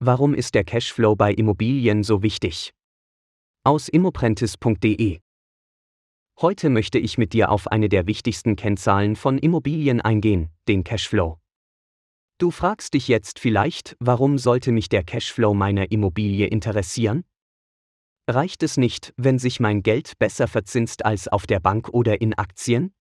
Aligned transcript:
Warum 0.00 0.32
ist 0.32 0.54
der 0.54 0.62
Cashflow 0.62 1.16
bei 1.16 1.32
Immobilien 1.32 2.04
so 2.04 2.22
wichtig? 2.22 2.72
Aus 3.64 3.88
immoprentis.de 3.88 5.18
Heute 6.40 6.70
möchte 6.70 7.00
ich 7.00 7.18
mit 7.18 7.32
dir 7.32 7.50
auf 7.50 7.66
eine 7.66 7.88
der 7.88 8.06
wichtigsten 8.06 8.54
Kennzahlen 8.54 9.16
von 9.16 9.38
Immobilien 9.38 10.00
eingehen, 10.00 10.50
den 10.68 10.84
Cashflow. 10.84 11.40
Du 12.38 12.52
fragst 12.52 12.94
dich 12.94 13.08
jetzt 13.08 13.40
vielleicht, 13.40 13.96
warum 13.98 14.38
sollte 14.38 14.70
mich 14.70 14.88
der 14.88 15.02
Cashflow 15.02 15.52
meiner 15.52 15.90
Immobilie 15.90 16.46
interessieren? 16.46 17.24
Reicht 18.28 18.62
es 18.62 18.76
nicht, 18.76 19.12
wenn 19.16 19.40
sich 19.40 19.58
mein 19.58 19.82
Geld 19.82 20.16
besser 20.20 20.46
verzinst 20.46 21.04
als 21.04 21.26
auf 21.26 21.48
der 21.48 21.58
Bank 21.58 21.88
oder 21.88 22.20
in 22.20 22.34
Aktien? 22.34 22.94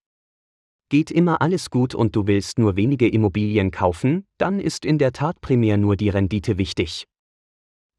Geht 0.89 1.11
immer 1.11 1.41
alles 1.41 1.69
gut 1.69 1.93
und 1.93 2.15
du 2.15 2.27
willst 2.27 2.59
nur 2.59 2.77
wenige 2.77 3.09
Immobilien 3.09 3.71
kaufen, 3.71 4.25
dann 4.37 4.61
ist 4.61 4.85
in 4.85 4.97
der 4.97 5.11
Tat 5.11 5.41
primär 5.41 5.75
nur 5.75 5.97
die 5.97 6.07
Rendite 6.07 6.57
wichtig. 6.57 7.05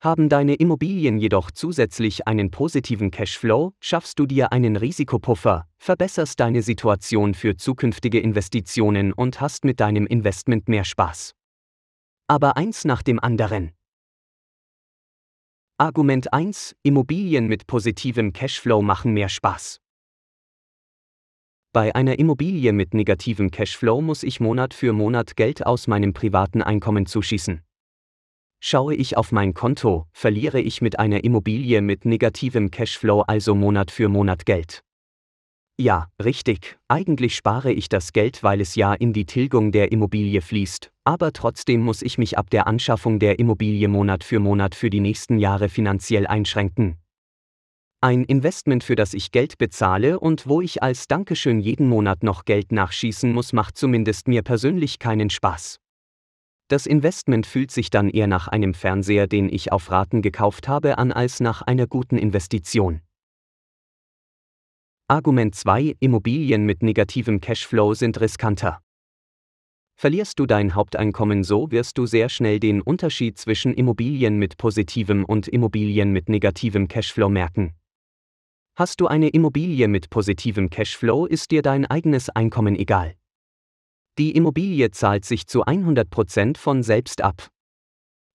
Haben 0.01 0.29
deine 0.29 0.55
Immobilien 0.55 1.19
jedoch 1.19 1.51
zusätzlich 1.51 2.27
einen 2.27 2.51
positiven 2.51 3.11
Cashflow, 3.11 3.75
schaffst 3.81 4.19
du 4.19 4.27
dir 4.27 4.53
einen 4.53 4.77
Risikopuffer, 4.77 5.67
verbesserst 5.77 6.41
deine 6.41 6.63
Situation 6.63 7.35
für 7.35 7.57
zukünftige 7.57 8.21
Investitionen 8.21 9.13
und 9.13 9.41
hast 9.41 9.65
mit 9.65 9.81
deinem 9.81 10.07
Investment 10.07 10.69
mehr 10.69 10.85
Spaß. 10.85 11.35
Aber 12.27 12.57
eins 12.57 12.85
nach 12.85 13.03
dem 13.03 13.19
anderen. 13.19 13.73
Argument 15.77 16.33
1. 16.33 16.75
Immobilien 16.83 17.49
mit 17.49 17.67
positivem 17.67 18.33
Cashflow 18.33 18.81
machen 18.81 19.13
mehr 19.13 19.29
Spaß. 19.29 19.81
Bei 21.79 21.95
einer 21.95 22.19
Immobilie 22.19 22.73
mit 22.73 22.93
negativem 22.93 23.53
Cashflow 23.53 24.01
muss 24.01 24.25
ich 24.25 24.41
Monat 24.41 24.75
für 24.75 24.93
Monat 24.93 25.37
Geld 25.37 25.65
aus 25.65 25.87
meinem 25.87 26.13
privaten 26.13 26.61
Einkommen 26.61 27.07
zuschießen. 27.07 27.63
Schaue 28.59 28.97
ich 28.97 29.17
auf 29.17 29.31
mein 29.31 29.55
Konto, 29.55 30.09
verliere 30.11 30.61
ich 30.61 30.83
mit 30.83 30.99
einer 30.99 31.23
Immobilie 31.23 31.81
mit 31.81 32.05
negativem 32.05 32.73
Cashflow 32.73 33.21
also 33.21 33.55
Monat 33.55 33.93
für 33.93 34.09
Monat 34.09 34.45
Geld. 34.45 34.83
Ja, 35.81 36.09
richtig, 36.21 36.77
eigentlich 36.89 37.37
spare 37.37 37.71
ich 37.71 37.89
das 37.89 38.13
Geld, 38.13 38.43
weil 38.43 38.61
es 38.61 38.75
ja 38.75 38.93
in 38.93 39.13
die 39.13 39.27
Tilgung 39.27 39.71
der 39.71 39.93
Immobilie 39.93 40.41
fließt, 40.41 40.91
aber 41.05 41.33
trotzdem 41.33 41.83
muss 41.83 42.03
ich 42.03 42.19
mich 42.19 42.37
ab 42.37 42.51
der 42.51 42.67
Anschaffung 42.67 43.21
der 43.21 43.39
Immobilie 43.39 43.87
Monat 43.87 44.25
für 44.25 44.41
Monat 44.41 44.75
für 44.75 44.91
die 44.91 44.99
nächsten 44.99 45.39
Jahre 45.39 45.69
finanziell 45.69 46.27
einschränken, 46.27 46.99
ein 48.01 48.25
Investment, 48.25 48.85
für 48.85 48.95
das 48.95 49.13
ich 49.13 49.33
Geld 49.33 49.59
bezahle 49.59 50.21
und 50.21 50.47
wo 50.47 50.61
ich 50.61 50.83
als 50.83 51.09
Dankeschön 51.09 51.59
jeden 51.59 51.89
Monat 51.89 52.23
noch 52.23 52.45
Geld 52.45 52.71
nachschießen 52.71 53.33
muss, 53.33 53.53
macht 53.53 53.77
zumindest 53.77 54.29
mir 54.29 54.43
persönlich 54.43 55.01
keinen 55.01 55.31
Spaß. 55.31 55.81
Das 56.69 56.87
Investment 56.87 57.47
fühlt 57.47 57.73
sich 57.73 57.91
dann 57.91 58.09
eher 58.09 58.29
nach 58.29 58.47
einem 58.47 58.75
Fernseher, 58.75 59.27
den 59.27 59.49
ich 59.49 59.73
auf 59.73 59.91
Raten 59.91 60.23
gekauft 60.23 60.69
habe, 60.69 60.99
an 60.99 61.11
als 61.11 61.41
nach 61.41 61.63
einer 61.63 61.87
guten 61.87 62.19
Investition. 62.19 63.01
Argument 65.09 65.55
2 65.55 65.97
Immobilien 65.99 66.67
mit 66.67 66.83
negativem 66.83 67.41
Cashflow 67.41 67.95
sind 67.95 68.21
riskanter. 68.21 68.81
Verlierst 69.97 70.39
du 70.39 70.47
dein 70.47 70.77
Haupteinkommen 70.77 71.43
so, 71.43 71.73
wirst 71.73 71.99
du 71.99 72.07
sehr 72.07 72.29
schnell 72.29 72.61
den 72.61 72.81
Unterschied 72.81 73.39
zwischen 73.39 73.75
Immobilien 73.75 74.39
mit 74.39 74.57
positivem 74.57 75.25
und 75.25 75.49
Immobilien 75.49 76.13
mit 76.13 76.29
negativem 76.29 76.87
Cashflow 76.87 77.29
merken. 77.29 77.75
Hast 78.79 79.01
du 79.01 79.09
eine 79.09 79.31
Immobilie 79.31 79.89
mit 79.89 80.09
positivem 80.09 80.71
Cashflow, 80.71 81.27
ist 81.27 81.51
dir 81.51 81.63
dein 81.63 81.85
eigenes 81.85 82.31
Einkommen 82.31 82.77
egal. 82.77 83.17
Die 84.19 84.37
Immobilie 84.37 84.93
zahlt 84.93 85.25
sich 85.25 85.49
zu 85.49 85.65
100% 85.65 86.57
von 86.57 86.85
selbst 86.85 87.21
ab. 87.21 87.49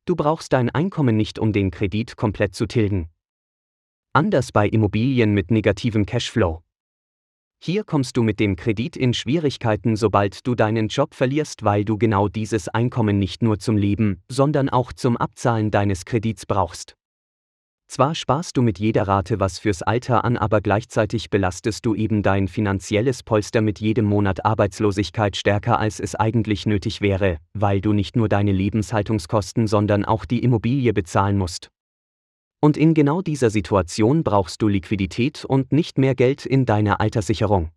Du 0.03 0.17
brauchst 0.17 0.51
dein 0.51 0.69
Einkommen 0.69 1.15
nicht, 1.15 1.39
um 1.39 1.53
den 1.53 1.71
Kredit 1.71 2.17
komplett 2.17 2.55
zu 2.55 2.65
tilgen. 2.65 3.07
Anders 4.11 4.51
bei 4.51 4.67
Immobilien 4.67 5.33
mit 5.33 5.49
negativem 5.49 6.05
Cashflow. 6.05 6.61
Hier 7.63 7.85
kommst 7.85 8.17
du 8.17 8.21
mit 8.21 8.41
dem 8.41 8.57
Kredit 8.57 8.97
in 8.97 9.13
Schwierigkeiten, 9.13 9.95
sobald 9.95 10.45
du 10.45 10.55
deinen 10.55 10.89
Job 10.89 11.13
verlierst, 11.13 11.63
weil 11.63 11.85
du 11.85 11.97
genau 11.97 12.27
dieses 12.27 12.67
Einkommen 12.67 13.17
nicht 13.17 13.43
nur 13.43 13.59
zum 13.59 13.77
Leben, 13.77 14.21
sondern 14.27 14.67
auch 14.67 14.91
zum 14.91 15.15
Abzahlen 15.15 15.71
deines 15.71 16.03
Kredits 16.03 16.45
brauchst. 16.45 16.97
Zwar 17.93 18.15
sparst 18.15 18.57
du 18.57 18.63
mit 18.63 18.79
jeder 18.79 19.07
Rate 19.07 19.39
was 19.39 19.59
fürs 19.59 19.83
Alter 19.83 20.25
an, 20.25 20.35
aber 20.35 20.61
gleichzeitig 20.61 21.29
belastest 21.29 21.85
du 21.85 21.93
eben 21.93 22.23
dein 22.23 22.47
finanzielles 22.47 23.21
Polster 23.21 23.61
mit 23.61 23.79
jedem 23.79 24.05
Monat 24.05 24.43
Arbeitslosigkeit 24.43 25.37
stärker, 25.37 25.77
als 25.77 25.99
es 25.99 26.15
eigentlich 26.15 26.65
nötig 26.65 27.01
wäre, 27.01 27.37
weil 27.53 27.81
du 27.81 27.93
nicht 27.93 28.15
nur 28.15 28.29
deine 28.29 28.51
Lebenshaltungskosten, 28.51 29.67
sondern 29.67 30.05
auch 30.05 30.25
die 30.25 30.39
Immobilie 30.39 30.91
bezahlen 30.91 31.37
musst. 31.37 31.69
Und 32.63 32.77
in 32.77 32.95
genau 32.95 33.21
dieser 33.21 33.51
Situation 33.51 34.23
brauchst 34.23 34.63
du 34.63 34.67
Liquidität 34.67 35.45
und 35.45 35.71
nicht 35.71 35.99
mehr 35.99 36.15
Geld 36.15 36.47
in 36.47 36.65
deiner 36.65 36.99
Alterssicherung. 36.99 37.69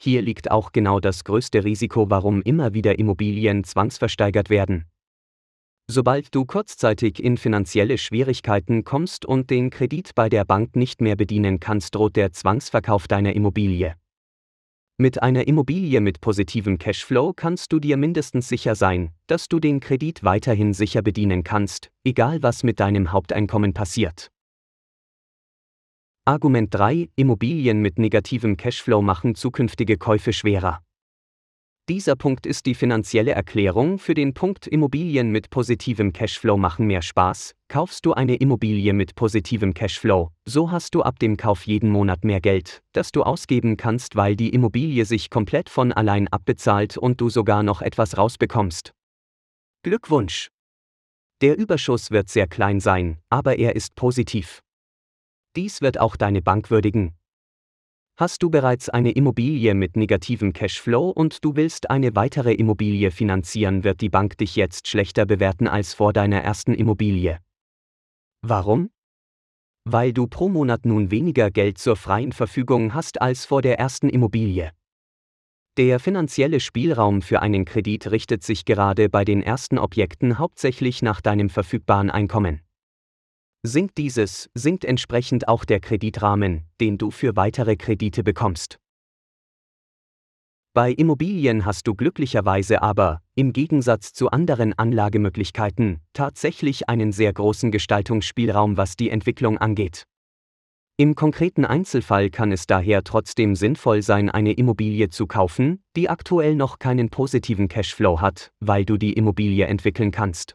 Hier 0.00 0.22
liegt 0.22 0.52
auch 0.52 0.70
genau 0.70 1.00
das 1.00 1.24
größte 1.24 1.64
Risiko, 1.64 2.08
warum 2.08 2.40
immer 2.40 2.72
wieder 2.72 3.00
Immobilien 3.00 3.64
zwangsversteigert 3.64 4.48
werden. 4.48 4.84
Sobald 5.90 6.34
du 6.34 6.44
kurzzeitig 6.44 7.22
in 7.22 7.38
finanzielle 7.38 7.96
Schwierigkeiten 7.96 8.84
kommst 8.84 9.24
und 9.24 9.48
den 9.48 9.70
Kredit 9.70 10.14
bei 10.14 10.28
der 10.28 10.44
Bank 10.44 10.76
nicht 10.76 11.00
mehr 11.00 11.16
bedienen 11.16 11.60
kannst, 11.60 11.94
droht 11.94 12.14
der 12.14 12.30
Zwangsverkauf 12.30 13.08
deiner 13.08 13.32
Immobilie. 13.32 13.96
Mit 14.98 15.22
einer 15.22 15.48
Immobilie 15.48 16.02
mit 16.02 16.20
positivem 16.20 16.76
Cashflow 16.76 17.32
kannst 17.32 17.72
du 17.72 17.78
dir 17.78 17.96
mindestens 17.96 18.48
sicher 18.48 18.74
sein, 18.74 19.12
dass 19.28 19.48
du 19.48 19.60
den 19.60 19.80
Kredit 19.80 20.24
weiterhin 20.24 20.74
sicher 20.74 21.00
bedienen 21.00 21.42
kannst, 21.42 21.90
egal 22.04 22.42
was 22.42 22.64
mit 22.64 22.80
deinem 22.80 23.10
Haupteinkommen 23.10 23.72
passiert. 23.72 24.30
Argument 26.26 26.74
3 26.74 27.08
Immobilien 27.16 27.80
mit 27.80 27.98
negativem 27.98 28.58
Cashflow 28.58 29.00
machen 29.00 29.34
zukünftige 29.34 29.96
Käufe 29.96 30.34
schwerer. 30.34 30.82
Dieser 31.88 32.16
Punkt 32.16 32.44
ist 32.44 32.66
die 32.66 32.74
finanzielle 32.74 33.32
Erklärung 33.32 33.98
für 33.98 34.12
den 34.12 34.34
Punkt 34.34 34.66
Immobilien 34.66 35.30
mit 35.30 35.48
positivem 35.48 36.12
Cashflow 36.12 36.58
machen 36.58 36.86
mehr 36.86 37.00
Spaß. 37.00 37.54
Kaufst 37.68 38.04
du 38.04 38.12
eine 38.12 38.36
Immobilie 38.36 38.92
mit 38.92 39.14
positivem 39.14 39.72
Cashflow, 39.72 40.30
so 40.44 40.70
hast 40.70 40.94
du 40.94 41.00
ab 41.00 41.18
dem 41.18 41.38
Kauf 41.38 41.66
jeden 41.66 41.88
Monat 41.88 42.24
mehr 42.24 42.42
Geld, 42.42 42.82
das 42.92 43.10
du 43.10 43.22
ausgeben 43.22 43.78
kannst, 43.78 44.16
weil 44.16 44.36
die 44.36 44.50
Immobilie 44.50 45.06
sich 45.06 45.30
komplett 45.30 45.70
von 45.70 45.94
allein 45.94 46.28
abbezahlt 46.28 46.98
und 46.98 47.22
du 47.22 47.30
sogar 47.30 47.62
noch 47.62 47.80
etwas 47.80 48.18
rausbekommst. 48.18 48.92
Glückwunsch! 49.82 50.48
Der 51.40 51.56
Überschuss 51.56 52.10
wird 52.10 52.28
sehr 52.28 52.48
klein 52.48 52.80
sein, 52.80 53.16
aber 53.30 53.58
er 53.58 53.76
ist 53.76 53.94
positiv. 53.94 54.60
Dies 55.56 55.80
wird 55.80 55.98
auch 55.98 56.16
deine 56.16 56.42
Bank 56.42 56.70
würdigen, 56.70 57.17
Hast 58.20 58.42
du 58.42 58.50
bereits 58.50 58.88
eine 58.88 59.12
Immobilie 59.12 59.74
mit 59.74 59.96
negativem 59.96 60.52
Cashflow 60.52 61.08
und 61.08 61.44
du 61.44 61.54
willst 61.54 61.88
eine 61.88 62.16
weitere 62.16 62.52
Immobilie 62.52 63.12
finanzieren, 63.12 63.84
wird 63.84 64.00
die 64.00 64.08
Bank 64.08 64.36
dich 64.38 64.56
jetzt 64.56 64.88
schlechter 64.88 65.24
bewerten 65.24 65.68
als 65.68 65.94
vor 65.94 66.12
deiner 66.12 66.42
ersten 66.42 66.74
Immobilie. 66.74 67.38
Warum? 68.42 68.90
Weil 69.84 70.12
du 70.12 70.26
pro 70.26 70.48
Monat 70.48 70.84
nun 70.84 71.12
weniger 71.12 71.52
Geld 71.52 71.78
zur 71.78 71.94
freien 71.94 72.32
Verfügung 72.32 72.92
hast 72.92 73.22
als 73.22 73.44
vor 73.44 73.62
der 73.62 73.78
ersten 73.78 74.08
Immobilie. 74.08 74.72
Der 75.76 76.00
finanzielle 76.00 76.58
Spielraum 76.58 77.22
für 77.22 77.40
einen 77.40 77.64
Kredit 77.64 78.10
richtet 78.10 78.42
sich 78.42 78.64
gerade 78.64 79.08
bei 79.08 79.24
den 79.24 79.44
ersten 79.44 79.78
Objekten 79.78 80.40
hauptsächlich 80.40 81.02
nach 81.02 81.20
deinem 81.20 81.50
verfügbaren 81.50 82.10
Einkommen. 82.10 82.62
Sinkt 83.64 83.98
dieses, 83.98 84.48
sinkt 84.54 84.84
entsprechend 84.84 85.48
auch 85.48 85.64
der 85.64 85.80
Kreditrahmen, 85.80 86.62
den 86.80 86.96
du 86.96 87.10
für 87.10 87.34
weitere 87.34 87.76
Kredite 87.76 88.22
bekommst. 88.22 88.78
Bei 90.74 90.92
Immobilien 90.92 91.64
hast 91.64 91.88
du 91.88 91.96
glücklicherweise 91.96 92.82
aber, 92.82 93.20
im 93.34 93.52
Gegensatz 93.52 94.12
zu 94.12 94.30
anderen 94.30 94.78
Anlagemöglichkeiten, 94.78 95.98
tatsächlich 96.12 96.88
einen 96.88 97.10
sehr 97.10 97.32
großen 97.32 97.72
Gestaltungsspielraum, 97.72 98.76
was 98.76 98.94
die 98.94 99.10
Entwicklung 99.10 99.58
angeht. 99.58 100.04
Im 100.96 101.16
konkreten 101.16 101.64
Einzelfall 101.64 102.30
kann 102.30 102.52
es 102.52 102.68
daher 102.68 103.02
trotzdem 103.02 103.56
sinnvoll 103.56 104.02
sein, 104.02 104.30
eine 104.30 104.52
Immobilie 104.52 105.10
zu 105.10 105.26
kaufen, 105.26 105.82
die 105.96 106.08
aktuell 106.08 106.54
noch 106.54 106.78
keinen 106.78 107.10
positiven 107.10 107.66
Cashflow 107.66 108.20
hat, 108.20 108.52
weil 108.60 108.84
du 108.84 108.98
die 108.98 109.14
Immobilie 109.14 109.66
entwickeln 109.66 110.12
kannst. 110.12 110.54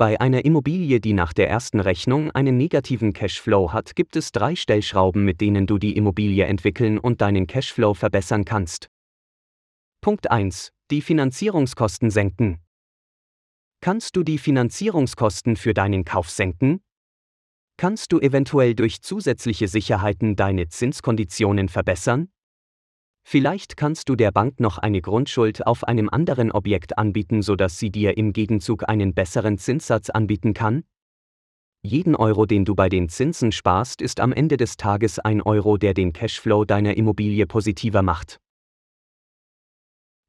Bei 0.00 0.18
einer 0.18 0.46
Immobilie, 0.46 0.98
die 0.98 1.12
nach 1.12 1.34
der 1.34 1.50
ersten 1.50 1.78
Rechnung 1.78 2.30
einen 2.30 2.56
negativen 2.56 3.12
Cashflow 3.12 3.74
hat, 3.74 3.94
gibt 3.94 4.16
es 4.16 4.32
drei 4.32 4.56
Stellschrauben, 4.56 5.26
mit 5.26 5.42
denen 5.42 5.66
du 5.66 5.76
die 5.76 5.94
Immobilie 5.94 6.46
entwickeln 6.46 6.98
und 6.98 7.20
deinen 7.20 7.46
Cashflow 7.46 7.92
verbessern 7.92 8.46
kannst. 8.46 8.88
Punkt 10.00 10.30
1. 10.30 10.72
Die 10.90 11.02
Finanzierungskosten 11.02 12.10
senken. 12.10 12.60
Kannst 13.82 14.16
du 14.16 14.22
die 14.22 14.38
Finanzierungskosten 14.38 15.56
für 15.56 15.74
deinen 15.74 16.06
Kauf 16.06 16.30
senken? 16.30 16.80
Kannst 17.76 18.12
du 18.12 18.20
eventuell 18.20 18.74
durch 18.74 19.02
zusätzliche 19.02 19.68
Sicherheiten 19.68 20.34
deine 20.34 20.68
Zinskonditionen 20.68 21.68
verbessern? 21.68 22.30
Vielleicht 23.32 23.76
kannst 23.76 24.08
du 24.08 24.16
der 24.16 24.32
Bank 24.32 24.58
noch 24.58 24.78
eine 24.78 25.00
Grundschuld 25.00 25.64
auf 25.64 25.84
einem 25.84 26.08
anderen 26.08 26.50
Objekt 26.50 26.98
anbieten, 26.98 27.42
sodass 27.42 27.78
sie 27.78 27.92
dir 27.92 28.16
im 28.16 28.32
Gegenzug 28.32 28.88
einen 28.88 29.14
besseren 29.14 29.56
Zinssatz 29.56 30.10
anbieten 30.10 30.52
kann? 30.52 30.82
Jeden 31.80 32.16
Euro, 32.16 32.44
den 32.44 32.64
du 32.64 32.74
bei 32.74 32.88
den 32.88 33.08
Zinsen 33.08 33.52
sparst, 33.52 34.02
ist 34.02 34.18
am 34.18 34.32
Ende 34.32 34.56
des 34.56 34.76
Tages 34.76 35.20
ein 35.20 35.42
Euro, 35.42 35.76
der 35.76 35.94
den 35.94 36.12
Cashflow 36.12 36.64
deiner 36.64 36.96
Immobilie 36.96 37.46
positiver 37.46 38.02
macht. 38.02 38.40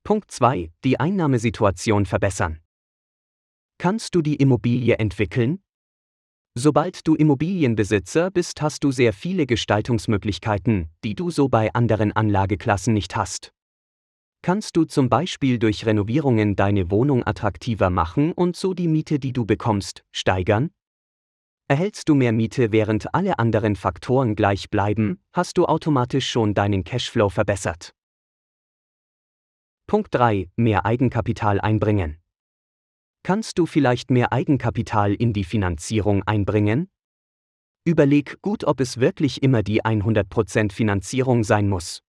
Punkt 0.04 0.30
2. 0.30 0.72
Die 0.84 1.00
Einnahmesituation 1.00 2.06
verbessern. 2.06 2.60
Kannst 3.80 4.14
du 4.14 4.22
die 4.22 4.36
Immobilie 4.36 5.00
entwickeln? 5.00 5.64
Sobald 6.54 7.08
du 7.08 7.16
Immobilienbesitzer 7.16 8.30
bist, 8.30 8.62
hast 8.62 8.84
du 8.84 8.92
sehr 8.92 9.14
viele 9.14 9.46
Gestaltungsmöglichkeiten, 9.46 10.90
die 11.02 11.16
du 11.16 11.32
so 11.32 11.48
bei 11.48 11.74
anderen 11.74 12.12
Anlageklassen 12.12 12.94
nicht 12.94 13.16
hast. 13.16 13.54
Kannst 14.42 14.76
du 14.76 14.84
zum 14.84 15.08
Beispiel 15.08 15.60
durch 15.60 15.86
Renovierungen 15.86 16.58
deine 16.58 16.92
Wohnung 16.92 17.26
attraktiver 17.26 17.90
machen 17.90 18.34
und 18.34 18.58
so 18.58 18.74
die 18.74 18.90
Miete, 18.90 19.18
die 19.18 19.32
du 19.32 19.46
bekommst, 19.46 20.04
steigern? 20.12 20.72
Erhältst 21.70 22.10
du 22.10 22.16
mehr 22.16 22.34
Miete, 22.34 22.74
während 22.74 23.14
alle 23.14 23.40
anderen 23.40 23.78
Faktoren 23.78 24.36
gleich 24.36 24.70
bleiben, 24.70 25.22
hast 25.32 25.58
du 25.58 25.68
automatisch 25.68 26.30
schon 26.30 26.54
deinen 26.54 26.84
Cashflow 26.84 27.30
verbessert. 27.30 27.94
Punkt 29.88 30.14
3. 30.14 30.50
Mehr 30.58 30.86
Eigenkapital 30.86 31.62
einbringen. 31.62 32.21
Kannst 33.24 33.60
du 33.60 33.68
vielleicht 33.68 34.10
mehr 34.10 34.34
Eigenkapital 34.34 35.14
in 35.14 35.32
die 35.32 35.44
Finanzierung 35.44 36.24
einbringen? 36.24 36.90
Überleg 37.86 38.42
gut, 38.42 38.64
ob 38.64 38.80
es 38.80 39.00
wirklich 39.00 39.44
immer 39.44 39.62
die 39.62 39.84
100% 39.84 40.72
Finanzierung 40.72 41.44
sein 41.44 41.70
muss. 41.70 42.02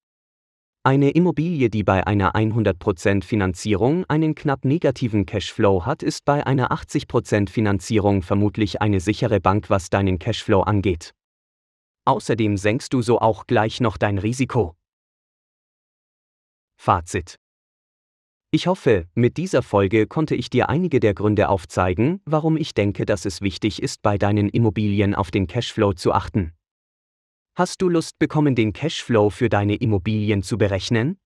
Eine 0.85 1.11
Immobilie, 1.11 1.69
die 1.69 1.85
bei 1.85 2.07
einer 2.07 2.35
100% 2.35 3.25
Finanzierung 3.25 4.05
einen 4.07 4.35
knapp 4.35 4.65
negativen 4.65 5.27
Cashflow 5.27 5.85
hat, 5.85 6.03
ist 6.03 6.25
bei 6.25 6.47
einer 6.47 6.73
80% 6.73 7.51
Finanzierung 7.51 8.23
vermutlich 8.23 8.81
eine 8.81 8.99
sichere 8.99 9.41
Bank, 9.41 9.71
was 9.71 9.91
deinen 9.91 10.19
Cashflow 10.19 10.63
angeht. 10.63 11.15
Außerdem 12.05 12.57
senkst 12.57 12.93
du 12.95 13.03
so 13.03 13.21
auch 13.21 13.47
gleich 13.47 13.81
noch 13.81 13.97
dein 13.97 14.19
Risiko. 14.19 14.75
Fazit 16.77 17.42
ich 18.55 18.67
hoffe, 18.67 19.07
mit 19.15 19.39
dieser 19.39 19.63
Folge 19.63 20.07
konnte 20.07 20.35
ich 20.35 20.51
dir 20.51 20.69
einige 20.69 21.01
der 21.01 21.15
Gründe 21.15 21.49
aufzeigen, 21.49 22.21
warum 22.27 22.59
ich 22.59 22.75
denke, 22.75 23.07
dass 23.07 23.25
es 23.25 23.41
wichtig 23.41 23.83
ist, 23.83 24.03
bei 24.03 24.19
deinen 24.19 24.51
Immobilien 24.51 25.15
auf 25.15 25.31
den 25.31 25.47
Cashflow 25.47 25.95
zu 25.95 26.13
achten. 26.13 26.53
Hast 27.57 27.81
du 27.81 27.89
Lust 27.89 28.19
bekommen, 28.19 28.55
den 28.55 28.75
Cashflow 28.75 29.31
für 29.31 29.49
deine 29.49 29.77
Immobilien 29.77 30.43
zu 30.43 30.59
berechnen? 30.59 31.19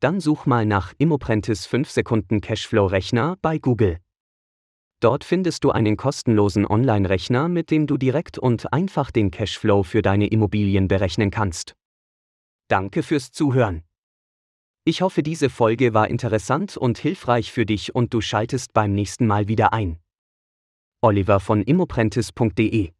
Dann 0.00 0.18
such 0.18 0.46
mal 0.46 0.64
nach 0.64 0.94
Immoprentis 0.96 1.66
5 1.66 1.90
Sekunden 1.90 2.40
Cashflow 2.40 2.86
Rechner 2.86 3.36
bei 3.42 3.58
Google. 3.58 3.98
Dort 5.00 5.24
findest 5.24 5.64
du 5.64 5.70
einen 5.72 5.98
kostenlosen 5.98 6.66
Online-Rechner, 6.66 7.48
mit 7.48 7.70
dem 7.70 7.86
du 7.86 7.98
direkt 7.98 8.38
und 8.38 8.72
einfach 8.72 9.10
den 9.10 9.30
Cashflow 9.30 9.82
für 9.82 10.00
deine 10.00 10.26
Immobilien 10.26 10.88
berechnen 10.88 11.30
kannst. 11.30 11.74
Danke 12.68 13.02
fürs 13.02 13.30
Zuhören. 13.30 13.82
Ich 14.84 15.02
hoffe, 15.02 15.22
diese 15.22 15.50
Folge 15.50 15.92
war 15.92 16.08
interessant 16.08 16.76
und 16.76 16.98
hilfreich 16.98 17.52
für 17.52 17.66
dich 17.66 17.94
und 17.94 18.14
du 18.14 18.20
schaltest 18.20 18.72
beim 18.72 18.94
nächsten 18.94 19.26
Mal 19.26 19.46
wieder 19.46 19.72
ein. 19.72 19.98
Oliver 21.02 21.40
von 21.40 21.62
immoprentis.de 21.62 22.92